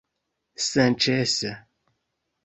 senĉese 0.67 1.51